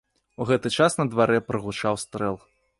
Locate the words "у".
0.43-0.47